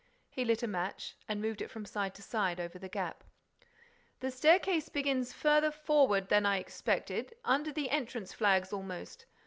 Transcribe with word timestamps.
He 0.31 0.45
lit 0.45 0.63
a 0.63 0.67
match 0.67 1.15
and 1.29 1.39
moved 1.39 1.61
it 1.61 1.69
from 1.69 1.85
side 1.85 2.15
to 2.15 2.23
side 2.23 2.59
over 2.59 2.79
the 2.79 2.89
gap: 2.89 3.23
"The 4.19 4.31
staircase 4.31 4.89
begins 4.89 5.31
farther 5.31 5.69
forward 5.69 6.27
than 6.29 6.43
I 6.43 6.57
expected, 6.57 7.35
under 7.45 7.71
the 7.71 7.91
entrance 7.91 8.33
flags, 8.33 8.73
almost. 8.73 9.27